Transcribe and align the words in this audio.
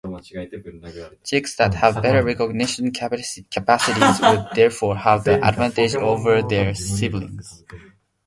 Chicks 1.23 1.55
that 1.57 1.75
have 1.75 2.01
better 2.01 2.23
recognition 2.23 2.89
capacities 2.91 4.19
would 4.21 4.47
therefore 4.55 4.95
have 4.97 5.25
the 5.25 5.39
advantage 5.47 5.93
over 5.93 6.41
their 6.41 6.73
siblings. 6.73 7.63